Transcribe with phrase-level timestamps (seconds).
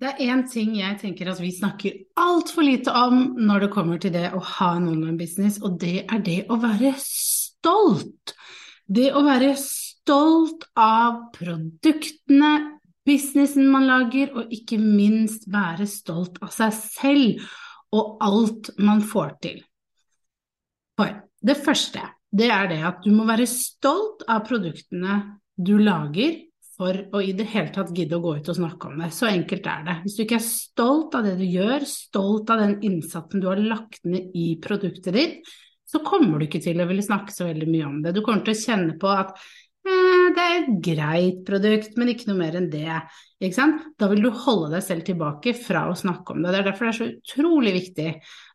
[0.00, 3.98] Det er én ting jeg tenker at vi snakker altfor lite om når det kommer
[4.00, 8.32] til det å ha en online-business, og det er det å være stolt.
[8.88, 12.52] Det å være stolt av produktene,
[13.04, 17.44] businessen man lager, og ikke minst være stolt av seg selv
[17.92, 19.60] og alt man får til.
[20.96, 21.12] For
[21.44, 25.20] det første, det er det at du må være stolt av produktene
[25.60, 26.38] du lager,
[26.80, 29.10] for å i det hele tatt gidde å gå ut og snakke om det.
[29.12, 29.96] Så enkelt er det.
[30.04, 33.60] Hvis du ikke er stolt av det du gjør, stolt av den innsatsen du har
[33.60, 35.50] lagt ned i produktet ditt,
[35.90, 38.14] så kommer du ikke til å ville snakke så veldig mye om det.
[38.16, 39.34] Du kommer til å kjenne på at
[39.84, 43.00] det er et greit produkt, men ikke noe mer enn det.
[43.40, 46.52] Da vil du holde deg selv tilbake fra å snakke om det.
[46.52, 48.10] Det er derfor det er så utrolig viktig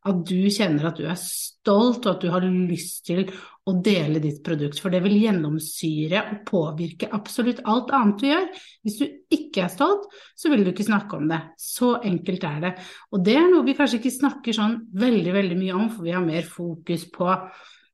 [0.06, 3.24] at du kjenner at du er stolt, og at du har lyst til
[3.66, 8.46] å dele ditt produkt, for det vil gjennomsyre og påvirke absolutt alt annet du gjør.
[8.86, 10.06] Hvis du ikke er stolt,
[10.38, 11.42] så vil du ikke snakke om det.
[11.58, 12.76] Så enkelt er det.
[13.10, 16.14] Og det er noe vi kanskje ikke snakker sånn veldig, veldig mye om, for vi
[16.14, 17.32] har mer fokus på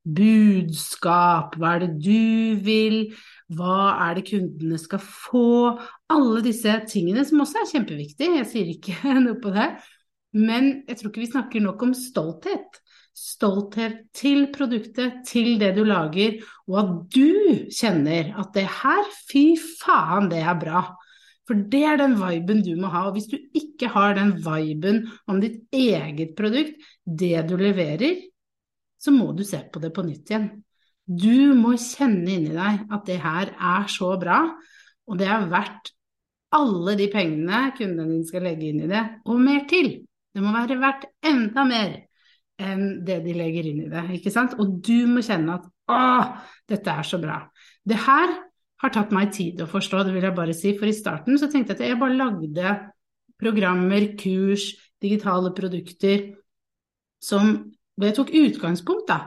[0.02, 3.00] budskap, hva er det du vil,
[3.54, 5.78] hva er det kundene skal få,
[6.12, 9.72] alle disse tingene som også er kjempeviktige, jeg sier ikke noe på det,
[10.38, 12.82] men jeg tror ikke vi snakker nok om stolthet
[13.18, 16.40] stolthet til produktet, til det du lager,
[16.70, 20.84] og at du kjenner at det her, fy faen, det er bra.
[21.50, 23.08] For det er den viben du må ha.
[23.10, 28.22] Og hvis du ikke har den viben om ditt eget produkt, det du leverer,
[29.02, 30.52] så må du se på det på nytt igjen.
[31.06, 34.44] Du må kjenne inni deg at det her er så bra,
[35.10, 35.92] og det er verdt
[36.56, 39.94] alle de pengene kundene din skal legge inn i det, og mer til.
[40.32, 41.98] Det må være verdt enda mer
[42.62, 44.06] enn det de legger inn i det.
[44.20, 44.54] ikke sant?
[44.62, 46.00] Og du må kjenne at å,
[46.70, 47.40] dette er så bra.
[47.84, 48.36] Det her
[48.82, 50.76] har tatt meg tid å forstå, det vil jeg bare si.
[50.78, 52.76] For i starten så tenkte jeg at jeg bare lagde
[53.42, 54.70] programmer, kurs,
[55.02, 56.28] digitale produkter
[57.22, 57.56] som
[58.00, 59.20] jeg tok utgangspunkt da,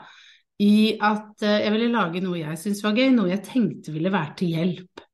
[0.64, 4.12] i at eh, jeg ville lage noe jeg syntes var gøy, noe jeg tenkte ville
[4.14, 5.04] være til hjelp.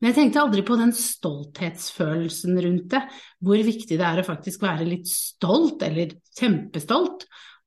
[0.00, 3.02] Men jeg tenkte aldri på den stolthetsfølelsen rundt det,
[3.40, 7.24] hvor viktig det er å faktisk være litt stolt, eller kjempestolt,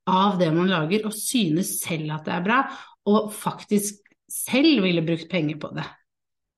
[0.07, 2.59] av det man lager, og synes selv at det er bra,
[3.11, 5.87] og faktisk selv ville brukt penger på det.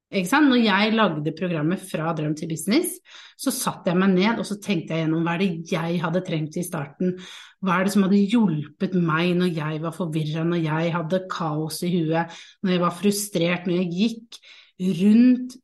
[0.10, 2.98] Når jeg lagde programmet Fra drøm til business,
[3.38, 6.24] så satte jeg meg ned og så tenkte jeg gjennom hva er det jeg hadde
[6.26, 7.14] trengt i starten.
[7.62, 11.84] Hva er det som hadde hjulpet meg når jeg var forvirra, når jeg hadde kaos
[11.86, 12.34] i huet,
[12.64, 14.40] når jeg var frustrert, når jeg gikk
[15.00, 15.60] rundt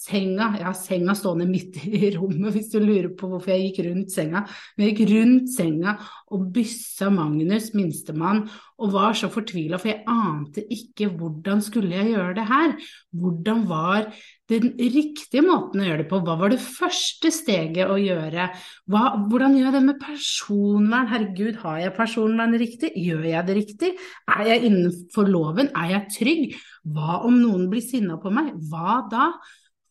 [0.00, 0.54] senga.
[0.56, 4.14] Jeg har senga stående midt i rommet, hvis du lurer på hvorfor jeg gikk rundt
[4.14, 4.44] senga.
[4.76, 5.96] Men jeg gikk rundt senga
[6.30, 8.44] og byssa Magnus, minstemann,
[8.80, 12.76] og var så fortvila, for jeg ante ikke hvordan skulle jeg gjøre det her.
[13.20, 14.08] Hvordan var
[14.50, 16.22] den riktige måten å gjøre det på?
[16.24, 18.48] Hva var det første steget å gjøre?
[18.90, 21.10] Hva, hvordan gjør jeg det med personvern?
[21.12, 22.94] Herregud, har jeg personvern riktig?
[22.96, 23.94] Gjør jeg det riktig?
[24.32, 25.72] Er jeg innenfor loven?
[25.76, 26.60] Er jeg trygg?
[26.88, 28.54] Hva om noen blir sinna på meg?
[28.70, 29.32] Hva da?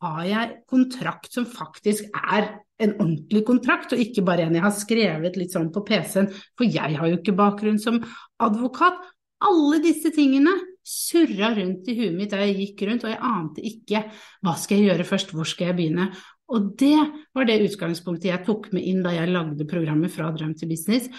[0.03, 2.49] Har jeg kontrakt som faktisk er
[2.79, 6.67] en ordentlig kontrakt, og ikke bare en jeg har skrevet litt sånn på PC-en, for
[6.67, 7.99] jeg har jo ikke bakgrunn som
[8.39, 9.01] advokat.
[9.43, 10.55] Alle disse tingene
[10.89, 14.03] surra rundt i huet mitt da jeg gikk rundt, og jeg ante ikke
[14.45, 16.09] hva skal jeg gjøre først, hvor skal jeg begynne?
[16.49, 16.97] Og det
[17.35, 21.11] var det utgangspunktet jeg tok med inn da jeg lagde programmet Fra drøm til business.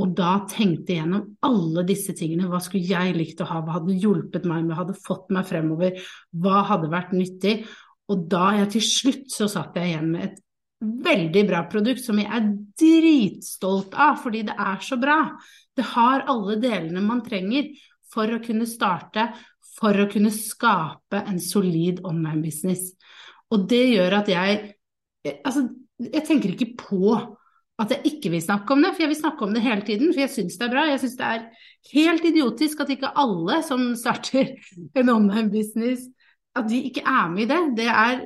[0.00, 2.48] Og da tenkte jeg gjennom alle disse tingene.
[2.48, 3.60] Hva skulle jeg likt å ha?
[3.60, 4.64] Hva hadde hjulpet meg?
[4.66, 6.00] Hva hadde fått meg fremover?
[6.32, 7.58] Hva hadde vært nyttig?
[8.10, 10.40] Og da jeg til slutt så satt jeg igjen med et
[10.82, 12.48] veldig bra produkt som jeg er
[12.80, 15.18] dritstolt av, fordi det er så bra.
[15.76, 17.70] Det har alle delene man trenger
[18.12, 19.30] for å kunne starte,
[19.78, 22.90] for å kunne skape en solid online-business.
[23.54, 24.62] Og det gjør at jeg
[25.22, 25.68] Altså,
[26.02, 27.12] jeg tenker ikke på
[27.78, 30.10] at jeg ikke vil snakke om det, for jeg vil snakke om det hele tiden,
[30.10, 30.82] for jeg syns det er bra.
[30.90, 31.44] Jeg syns det er
[31.92, 34.50] helt idiotisk at ikke alle som starter
[34.98, 36.08] en online-business,
[36.58, 37.60] at vi ikke er med i det.
[37.78, 38.24] Det er,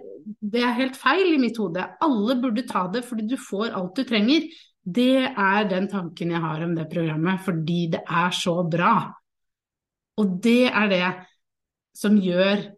[0.54, 1.84] det er helt feil i mitt hode.
[2.02, 4.48] Alle burde ta det fordi du får alt du trenger.
[4.86, 8.96] Det er den tanken jeg har om det programmet, fordi det er så bra.
[10.16, 11.06] Og det er det
[11.96, 12.68] som gjør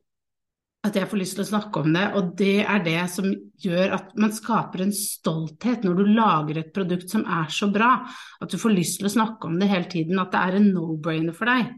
[0.87, 3.27] at jeg får lyst til å snakke om det, og det er det som
[3.61, 7.97] gjør at man skaper en stolthet når du lager et produkt som er så bra,
[8.39, 10.71] at du får lyst til å snakke om det hele tiden, at det er en
[10.77, 11.75] no-brainer for deg.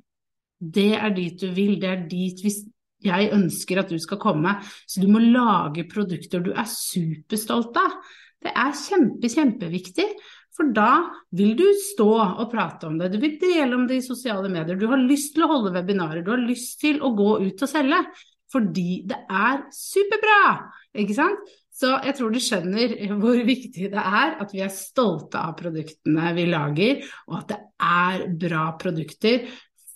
[0.60, 2.60] Det er dit du vil, det er dit hvis
[3.04, 4.56] jeg ønsker at du skal komme.
[4.88, 7.96] Så du må lage produkter du er superstolt av.
[8.40, 10.08] Det er kjempe, kjempeviktig.
[10.56, 10.90] For da
[11.36, 14.76] vil du stå og prate om det, du vil dele om det i sosiale medier,
[14.76, 17.70] du har lyst til å holde webinarer, du har lyst til å gå ut og
[17.70, 18.02] selge
[18.50, 20.40] fordi det er superbra,
[20.98, 21.50] ikke sant?
[21.70, 22.92] Så jeg tror du skjønner
[23.22, 27.60] hvor viktig det er at vi er stolte av produktene vi lager, og at det
[27.90, 29.46] er bra produkter,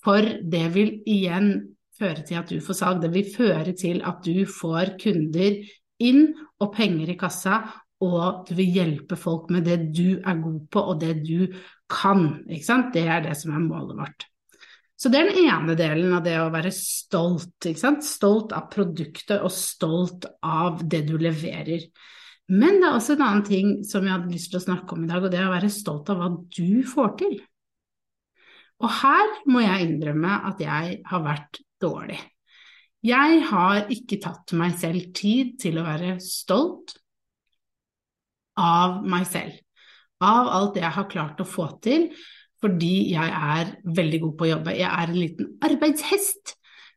[0.05, 1.51] for det vil igjen
[1.99, 3.01] føre til at du får salg.
[3.03, 5.59] Det vil føre til at du får kunder
[6.05, 6.29] inn
[6.63, 7.63] og penger i kassa,
[8.05, 11.47] og du vil hjelpe folk med det du er god på og det du
[11.91, 12.43] kan.
[12.49, 14.27] Det er det som er målet vårt.
[14.95, 17.67] Så det er den ene delen av det å være stolt.
[18.05, 21.89] Stolt av produktet og stolt av det du leverer.
[22.53, 25.07] Men det er også en annen ting som jeg hadde lyst til å snakke om
[25.07, 27.37] i dag, og det er å være stolt av hva du får til.
[28.85, 32.19] Og her må jeg innrømme at jeg har vært dårlig.
[33.05, 36.97] Jeg har ikke tatt meg selv tid til å være stolt
[38.61, 39.59] av meg selv,
[40.25, 42.09] av alt jeg har klart å få til,
[42.65, 44.77] fordi jeg er veldig god på å jobbe.
[44.79, 46.55] Jeg er en liten arbeidshest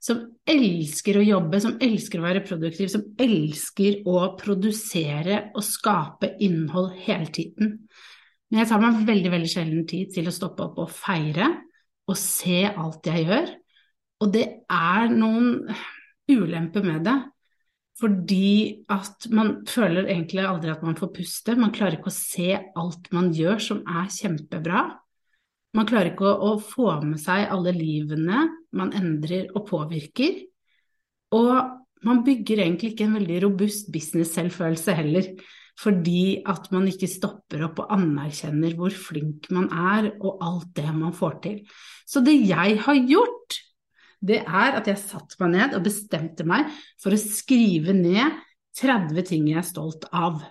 [0.07, 6.35] som elsker å jobbe, som elsker å være produktiv, som elsker å produsere og skape
[6.45, 7.79] innhold hele tiden.
[8.47, 11.49] Men jeg tar meg veldig, veldig sjelden tid til å stoppe opp og feire
[12.07, 13.49] og se alt jeg gjør.
[14.23, 15.67] Og det er noen
[16.31, 17.17] ulemper med det.
[17.97, 21.55] Fordi at man føler egentlig aldri at man får puste.
[21.57, 24.83] Man klarer ikke å se alt man gjør som er kjempebra.
[25.77, 28.45] Man klarer ikke å, å få med seg alle livene
[28.77, 30.43] man endrer og påvirker.
[31.33, 31.53] Og
[32.05, 35.31] man bygger egentlig ikke en veldig robust business-selvfølelse heller.
[35.77, 40.89] Fordi at man ikke stopper opp og anerkjenner hvor flink man er og alt det
[40.93, 41.59] man får til.
[42.05, 43.57] Så det jeg har gjort,
[44.19, 46.69] det er at jeg satte meg ned og bestemte meg
[47.01, 48.39] for å skrive ned
[48.77, 50.41] 30 ting jeg er stolt av.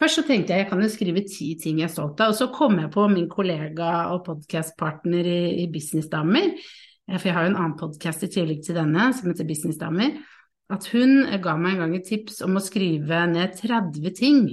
[0.00, 2.38] Først så tenkte jeg jeg kan jo skrive ti ting jeg er stolt av, og
[2.38, 7.46] så kom jeg på min kollega og podkastpartner i, i Businessdamer, eh, for jeg har
[7.46, 10.16] jo en annen podkast i tillegg til denne som heter Businessdamer,
[10.70, 14.44] at hun ga meg en gang et tips om å skrive ned 30 ting.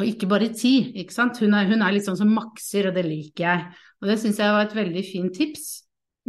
[0.00, 1.38] Og ikke bare ti, ikke sant.
[1.38, 3.64] Hun er, hun er litt sånn som makser, og det liker jeg.
[4.00, 5.68] Og det syns jeg var et veldig fint tips.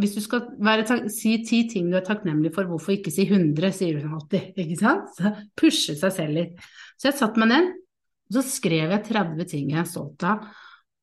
[0.01, 3.71] Hvis du skal være, si ti ting du er takknemlig for, hvorfor ikke si 100,
[3.77, 4.51] sier hun alltid.
[4.63, 5.11] ikke sant?
[5.17, 6.67] Så pushe seg selv litt.
[6.97, 7.71] Så jeg satte meg ned,
[8.31, 10.45] og så skrev jeg 30 ting jeg er stolt av.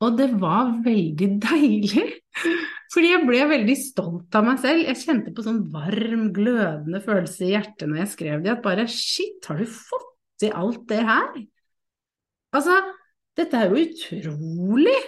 [0.04, 2.06] Og det var veldig deilig,
[2.94, 4.84] fordi jeg ble veldig stolt av meg selv.
[4.86, 8.86] Jeg kjente på sånn varm, glødende følelse i hjertet når jeg skrev det, at bare
[8.92, 11.40] shit, har du fått til alt det her?
[12.54, 12.78] Altså,
[13.38, 14.98] dette er jo utrolig!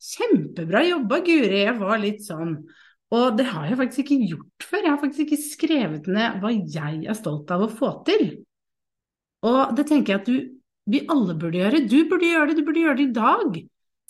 [0.00, 1.58] Kjempebra jobba, Guri.
[1.66, 2.54] Jeg var litt sånn
[3.10, 4.84] og det har jeg faktisk ikke gjort før.
[4.84, 8.28] Jeg har faktisk ikke skrevet ned hva jeg er stolt av å få til.
[9.46, 10.36] Og det tenker jeg at du,
[10.90, 11.82] vi alle burde gjøre.
[11.90, 13.58] Du burde gjøre det, du burde gjøre det i dag.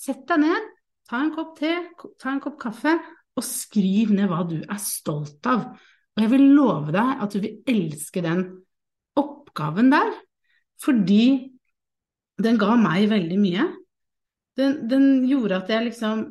[0.01, 0.69] Sett deg ned,
[1.09, 1.73] ta en kopp te,
[2.21, 2.97] ta en kopp kaffe,
[3.37, 5.71] og skriv ned hva du er stolt av.
[6.17, 8.45] Og jeg vil love deg at du vil elske den
[9.17, 10.13] oppgaven der,
[10.81, 11.25] fordi
[12.41, 13.67] den ga meg veldig mye.
[14.61, 16.25] Den, den gjorde at jeg liksom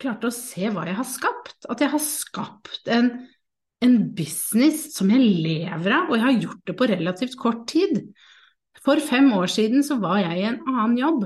[0.00, 1.68] klarte å se hva jeg har skapt.
[1.70, 3.10] At jeg har skapt en,
[3.84, 8.00] en business som jeg lever av, og jeg har gjort det på relativt kort tid.
[8.84, 11.24] For fem år siden så var jeg i en annen jobb.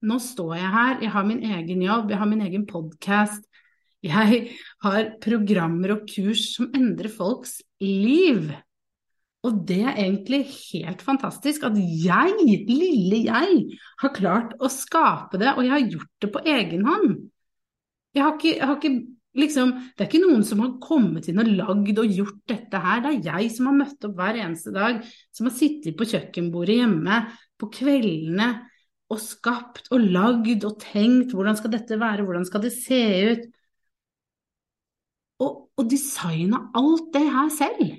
[0.00, 3.44] Nå står jeg her, jeg har min egen jobb, jeg har min egen podkast.
[4.00, 4.46] Jeg
[4.80, 8.48] har programmer og kurs som endrer folks liv.
[9.44, 10.42] Og det er egentlig
[10.72, 12.32] helt fantastisk at jeg,
[12.68, 13.60] lille jeg,
[14.00, 17.14] har klart å skape det, og jeg har gjort det på egen hånd.
[18.16, 18.94] Jeg har ikke, jeg har ikke
[19.38, 23.04] liksom, Det er ikke noen som har kommet inn og lagd og gjort dette her.
[23.04, 24.98] Det er jeg som har møtt opp hver eneste dag,
[25.36, 27.22] som har sittet på kjøkkenbordet hjemme
[27.60, 28.50] på kveldene
[29.10, 33.00] og skapt og lagd og tenkt hvordan skal dette være, hvordan skal det se
[33.32, 33.48] ut?
[35.40, 37.90] Og, og designa alt det her selv.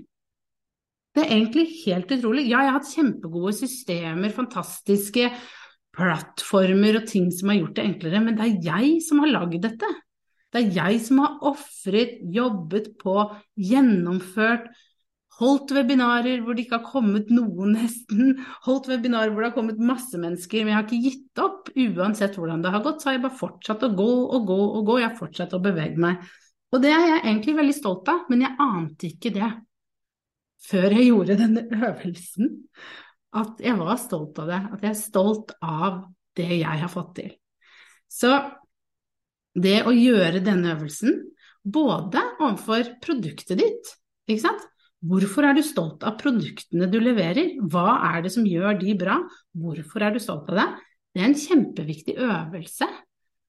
[1.11, 2.45] Det er egentlig helt utrolig.
[2.47, 5.25] Ja, jeg har hatt kjempegode systemer, fantastiske
[5.95, 9.59] plattformer og ting som har gjort det enklere, men det er jeg som har lagd
[9.63, 9.89] dette.
[10.51, 13.15] Det er jeg som har ofret, jobbet på,
[13.59, 14.67] gjennomført,
[15.41, 18.35] holdt webinarer hvor det ikke har kommet noen nesten,
[18.67, 21.71] holdt webinarer hvor det har kommet masse mennesker, men jeg har ikke gitt opp.
[21.71, 24.85] Uansett hvordan det har gått, så har jeg bare fortsatt å gå og gå og
[24.91, 26.21] gå, jeg har fortsatt å bevege meg.
[26.71, 29.51] Og det er jeg egentlig veldig stolt av, men jeg ante ikke det
[30.61, 32.51] før jeg gjorde denne øvelsen
[33.31, 36.01] at jeg var stolt av det, at jeg er stolt av
[36.37, 37.31] det jeg har fått til.
[38.11, 38.31] Så
[39.55, 41.15] det å gjøre denne øvelsen,
[41.61, 43.95] både overfor produktet ditt,
[44.27, 44.67] ikke sant.
[45.01, 47.55] Hvorfor er du stolt av produktene du leverer?
[47.73, 49.15] Hva er det som gjør de bra?
[49.57, 50.67] Hvorfor er du stolt av det?
[51.11, 52.87] Det er en kjempeviktig øvelse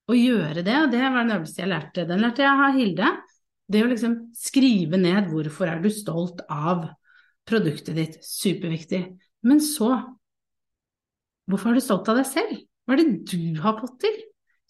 [0.09, 2.07] å gjøre det, og det var en øvelse jeg lærte.
[2.09, 3.11] Den lærte jeg av Hilde.
[3.73, 6.89] Det å liksom skrive ned hvorfor er du stolt av
[7.49, 8.19] produktet ditt.
[8.25, 9.05] Superviktig.
[9.49, 9.91] Men så,
[11.51, 12.63] hvorfor er du stolt av deg selv?
[12.87, 14.19] Hva er det du har fått til?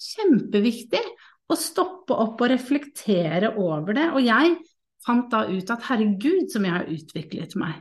[0.02, 1.02] Kjempeviktig
[1.52, 4.08] å stoppe opp og reflektere over det.
[4.16, 4.56] Og jeg
[5.04, 7.80] fant da ut at herregud, som jeg har utviklet meg.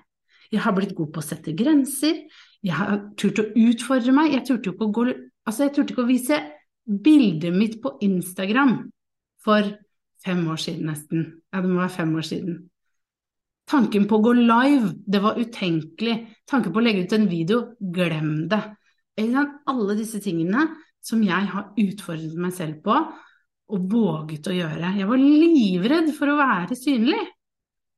[0.52, 2.26] Jeg har blitt god på å sette grenser.
[2.62, 4.34] Jeg har turt å utfordre meg.
[4.36, 5.06] Jeg turte ikke å, gå,
[5.48, 6.42] altså jeg turte ikke å vise
[6.86, 8.76] bildet mitt på Instagram
[9.42, 9.72] for
[10.22, 11.24] fem år siden nesten.
[11.54, 12.60] Ja, det må være fem år siden.
[13.72, 16.16] Tanken på å gå live, det var utenkelig.
[16.50, 18.62] Tanken på å legge ut en video, glem det.
[19.22, 20.66] Alle disse tingene
[21.04, 22.96] som jeg har utfordret meg selv på
[23.72, 24.92] og våget å gjøre.
[25.00, 27.22] Jeg var livredd for å være synlig.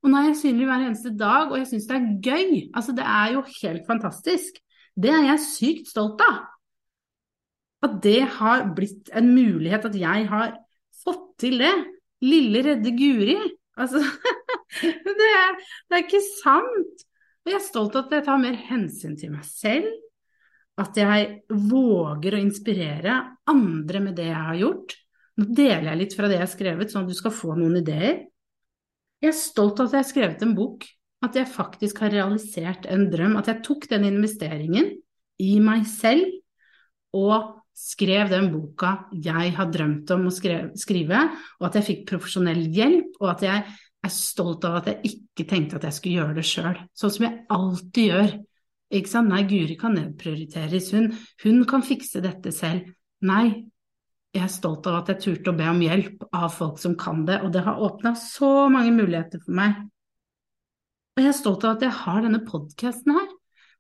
[0.04, 2.52] Og nå er jeg synlig hver eneste dag, og jeg syns det er gøy.
[2.76, 4.60] Altså, det er jo helt fantastisk.
[4.94, 6.44] Det er jeg sykt stolt av.
[7.88, 10.54] At det har blitt en mulighet, at jeg har
[11.02, 11.74] fått til det.
[12.24, 13.40] Lille, redde Guri.
[13.80, 14.02] Altså
[15.20, 17.06] det, er, det er ikke sant.
[17.44, 19.90] Og jeg er stolt av at jeg tar mer hensyn til meg selv.
[20.80, 23.18] At jeg våger å inspirere
[23.50, 24.96] andre med det jeg har gjort.
[25.38, 27.80] Nå deler jeg litt fra det jeg har skrevet, sånn at du skal få noen
[27.82, 28.24] ideer.
[29.24, 30.86] Jeg er stolt av at jeg har skrevet en bok,
[31.24, 33.38] at jeg faktisk har realisert en drøm.
[33.40, 34.90] At jeg tok den investeringen
[35.42, 36.30] i meg selv
[37.14, 41.24] og skrev den boka jeg har drømt om å skrive,
[41.60, 43.66] og at jeg fikk profesjonell hjelp, og at jeg
[44.04, 47.28] er stolt av at jeg ikke tenkte at jeg skulle gjøre det sjøl, sånn som
[47.28, 48.34] jeg alltid gjør.
[48.94, 49.32] Ikke sant?
[49.32, 52.92] Nei, Guri kan nedprioriteres, hun, hun kan fikse dette selv.
[53.26, 53.48] Nei,
[54.34, 57.24] jeg er stolt av at jeg turte å be om hjelp av folk som kan
[57.28, 59.80] det, og det har åpna så mange muligheter for meg.
[61.14, 63.33] Og jeg er stolt av at jeg har denne podkasten her.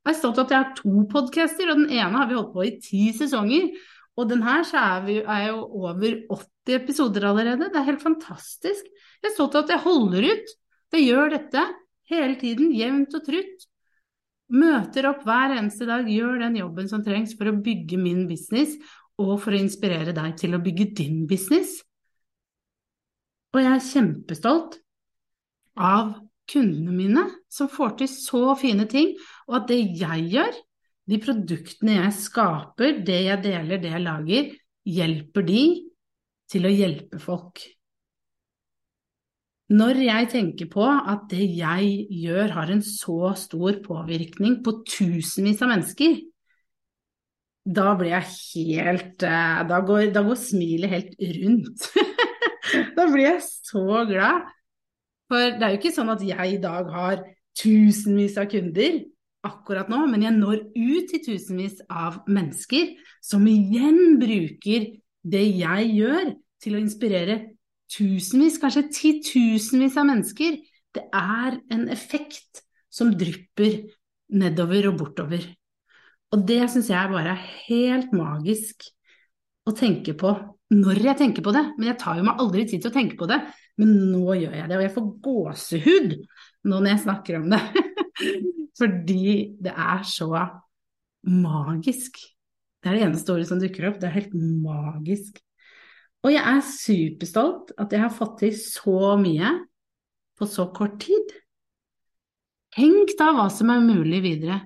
[0.03, 2.65] Er stolt av at jeg har to podcaster, og den ene har vi holdt på
[2.67, 3.69] i ti sesonger.
[4.19, 7.71] Og den her så er vi er jo over 80 episoder allerede.
[7.71, 8.89] Det er helt fantastisk.
[9.23, 10.51] Jeg er stolt av at jeg holder ut.
[10.93, 11.63] Jeg gjør dette
[12.11, 13.65] hele tiden, jevnt og trutt.
[14.53, 18.75] Møter opp hver eneste dag, gjør den jobben som trengs for å bygge min business,
[19.17, 21.79] og for å inspirere deg til å bygge din business.
[23.53, 24.77] Og jeg er kjempestolt
[25.77, 26.13] av
[26.49, 29.13] kundene mine som får til så fine ting,
[29.47, 30.57] og at det jeg gjør,
[31.11, 34.51] de produktene jeg skaper, det jeg deler, det jeg lager,
[34.87, 35.63] hjelper de
[36.51, 37.63] til å hjelpe folk.
[39.73, 45.63] Når jeg tenker på at det jeg gjør har en så stor påvirkning på tusenvis
[45.63, 46.19] av mennesker,
[47.63, 51.85] da blir jeg helt eh, Da går, da går smilet helt rundt.
[52.97, 54.49] da blir jeg så glad.
[55.31, 57.23] For det er jo ikke sånn at jeg i dag har
[57.57, 59.01] tusenvis av kunder
[59.43, 64.87] akkurat nå, men jeg når ut til tusenvis av mennesker som igjen bruker
[65.23, 67.39] det jeg gjør til å inspirere
[67.91, 70.61] tusenvis, kanskje titusenvis av mennesker.
[70.93, 72.63] Det er en effekt
[72.93, 73.81] som drypper
[74.33, 75.45] nedover og bortover.
[76.33, 78.87] Og det syns jeg bare er helt magisk
[79.63, 80.33] å tenke på
[80.73, 81.63] når jeg tenker på det.
[81.77, 83.39] Men jeg tar jo meg aldri tid til å tenke på det.
[83.81, 86.11] Men nå gjør jeg det, og jeg får gåsehud
[86.69, 87.61] nå når jeg snakker om det.
[88.79, 89.23] Fordi
[89.63, 90.29] det er så
[91.29, 92.19] magisk.
[92.83, 93.99] Det er det eneste ordet som dukker opp.
[94.01, 95.39] Det er helt magisk.
[96.23, 99.55] Og jeg er superstolt at jeg har fått til så mye
[100.39, 101.33] på så kort tid.
[102.73, 104.63] Tenk da hva som er mulig videre.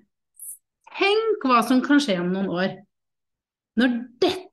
[0.97, 2.75] Tenk hva som kan skje om noen år.
[3.77, 4.46] Når dette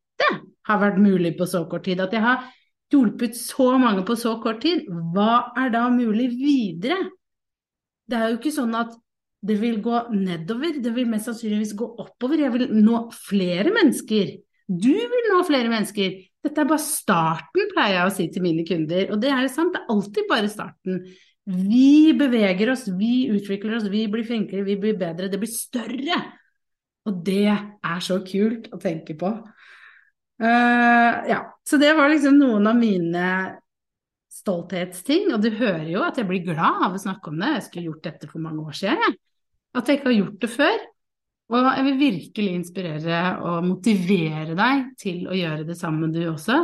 [0.69, 2.45] har vært mulig på så kort tid, at jeg har
[2.95, 7.01] hjulpet så mange på så kort tid, hva er da mulig videre?
[8.07, 8.93] Det er jo ikke sånn at
[9.45, 12.41] det vil gå nedover, det vil mest sannsynligvis gå oppover.
[12.41, 14.31] Jeg vil nå flere mennesker.
[14.65, 16.15] Du vil nå flere mennesker.
[16.45, 19.11] Dette er bare starten, pleier jeg å si til mine kunder.
[19.13, 21.03] Og det er jo sant, det er alltid bare starten.
[21.45, 25.29] Vi beveger oss, vi utvikler oss, vi blir flinkere, vi blir bedre.
[25.33, 26.23] Det blir større.
[27.05, 29.35] Og det er så kult å tenke på.
[30.43, 33.27] Uh, ja, så det var liksom noen av mine
[34.35, 35.31] stolthetsting.
[35.35, 37.53] Og du hører jo at jeg blir glad av å snakke om det.
[37.57, 39.17] Jeg skulle gjort dette for mange år siden.
[39.75, 40.83] At jeg ikke har gjort det før.
[41.53, 46.63] Og jeg vil virkelig inspirere og motivere deg til å gjøre det samme, du også.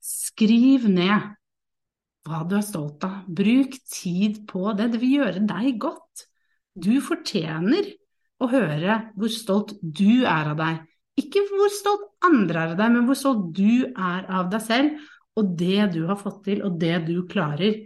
[0.00, 1.32] Skriv ned
[2.28, 3.24] hva du er stolt av.
[3.26, 4.92] Bruk tid på det.
[4.92, 6.26] Det vil gjøre deg godt.
[6.78, 7.90] Du fortjener
[8.40, 10.84] å høre hvor stolt du er av deg.
[11.20, 15.08] Ikke hvor stolt andre er av deg, men hvor stolt du er av deg selv
[15.38, 17.76] og det du har fått til, og det du klarer.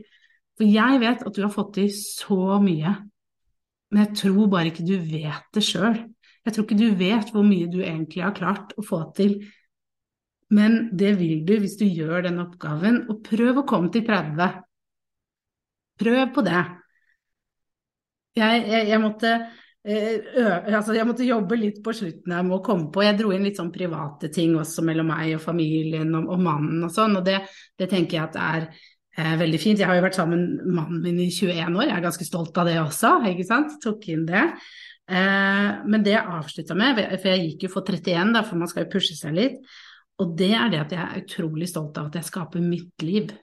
[0.59, 2.95] For jeg vet at du har fått til så mye,
[3.93, 5.99] men jeg tror bare ikke du vet det sjøl.
[6.45, 9.37] Jeg tror ikke du vet hvor mye du egentlig har klart å få til.
[10.55, 14.59] Men det vil du hvis du gjør den oppgaven, og prøv å komme til 30.
[16.01, 16.65] Prøv på det.
[18.35, 19.37] Jeg, jeg, jeg måtte
[19.85, 23.03] altså jeg måtte jobbe litt på slutten her med å komme på.
[23.05, 26.87] Jeg dro inn litt sånn private ting også mellom meg og familien og, og mannen
[26.87, 27.43] og sånn, og det,
[27.77, 29.83] det, tenker jeg at er eh, veldig fint.
[29.83, 32.61] Jeg har jo vært sammen med mannen min i 21 år, jeg er ganske stolt
[32.63, 33.77] av det også, ikke sant.
[33.85, 34.47] Tok inn det.
[35.05, 38.71] Eh, men det jeg avslutta med, for jeg gikk jo for 31, da, for man
[38.73, 39.61] skal jo pushe seg litt,
[40.23, 43.35] og det er det at jeg er utrolig stolt av at jeg skaper mitt liv.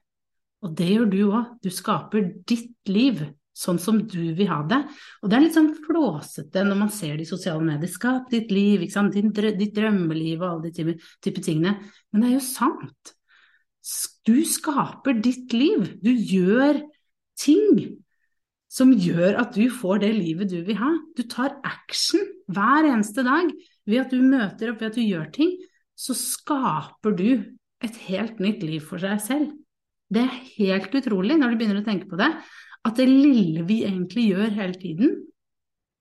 [0.66, 1.54] Og det gjør du òg.
[1.62, 3.26] Du skaper ditt liv
[3.58, 4.80] sånn som du vil ha det.
[5.22, 7.92] Og det er litt sånn flåsete når man ser de sosiale medier.
[7.92, 11.76] Skap ditt liv, ditt drømmeliv og alle de type, tingene.
[12.12, 13.14] Men det er jo sant.
[14.28, 15.98] Du skaper ditt liv.
[16.02, 16.80] Du gjør
[17.42, 17.98] ting
[18.72, 20.94] som gjør at du får det livet du vil ha.
[21.18, 23.52] Du tar action hver eneste dag.
[23.90, 25.56] Ved at du møter opp, ved at du gjør ting,
[25.98, 27.30] så skaper du
[27.82, 29.52] et helt nytt liv for seg selv.
[30.12, 32.30] Det er helt utrolig når du begynner å tenke på det.
[32.88, 35.18] At det lille vi egentlig gjør hele tiden,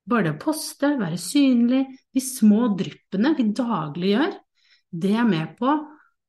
[0.09, 1.85] bare det å poste, være synlig,
[2.15, 4.37] de små dryppene vi daglig gjør,
[4.91, 5.75] det er med på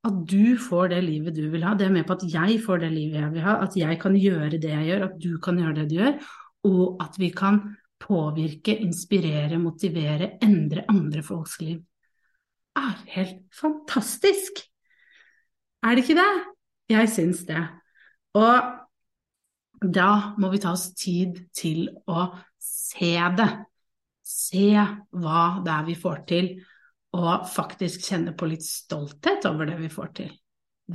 [0.02, 1.76] at du får det livet du vil ha.
[1.78, 4.18] Det er med på at jeg får det livet jeg vil ha, at jeg kan
[4.18, 6.18] gjøre det jeg gjør, at du kan gjøre det du gjør,
[6.70, 7.62] og at vi kan
[8.02, 11.80] påvirke, inspirere, motivere, endre andre folks liv.
[12.72, 14.64] Det er helt fantastisk!
[15.82, 16.32] Er det ikke det?
[16.94, 17.62] Jeg syns det.
[18.38, 18.81] Og
[19.82, 22.28] da må vi ta oss tid til å
[22.62, 23.50] se det.
[24.22, 26.52] Se hva det er vi får til,
[27.18, 30.30] og faktisk kjenne på litt stolthet over det vi får til.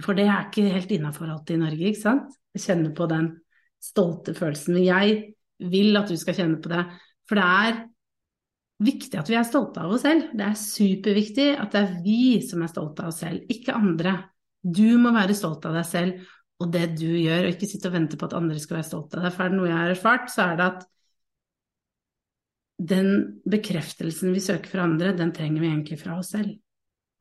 [0.03, 2.39] For det er ikke helt innafor alltid i Norge, ikke sant?
[2.57, 3.33] Kjenne på den
[3.83, 4.79] stolte følelsen.
[4.79, 5.19] Men jeg
[5.73, 6.87] vil at du skal kjenne på det,
[7.29, 7.83] for det er
[8.87, 10.31] viktig at vi er stolte av oss selv.
[10.37, 14.17] Det er superviktig at det er vi som er stolte av oss selv, ikke andre.
[14.63, 16.25] Du må være stolt av deg selv,
[16.63, 19.19] og det du gjør, og ikke sitte og vente på at andre skal være stolte
[19.19, 19.35] av deg.
[19.35, 20.87] For er det noe jeg har erfart, så er det at
[22.77, 23.11] den
[23.49, 26.57] bekreftelsen vi søker fra andre, den trenger vi egentlig fra oss selv.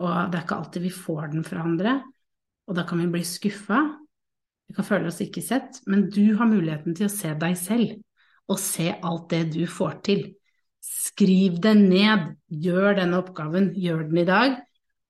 [0.04, 2.00] Og det er ikke alltid vi får den fra andre,
[2.68, 3.82] og da kan vi bli skuffa.
[4.66, 7.96] Vi kan føle oss ikke sett, men du har muligheten til å se deg selv,
[8.52, 10.26] og se alt det du får til.
[10.84, 14.60] Skriv det ned, gjør denne oppgaven, gjør den i dag,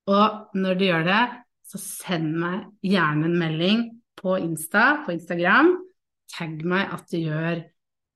[0.06, 1.22] og når du gjør det,
[1.66, 3.80] så send meg gjerne en melding
[4.18, 5.74] på Insta, på Instagram.
[6.32, 7.60] Tagg meg at du gjør,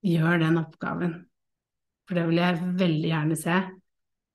[0.06, 1.18] gjør den oppgaven.
[2.08, 3.58] For det vil jeg veldig gjerne se.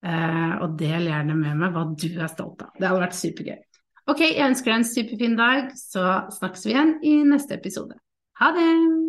[0.05, 2.75] Eh, og del gjerne med meg hva du er stolt av.
[2.77, 3.57] Det hadde vært supergøy.
[4.05, 6.05] Ok, jeg ønsker deg en superfin dag, så
[6.37, 7.97] snakkes vi igjen i neste episode.
[8.37, 9.04] Ha det!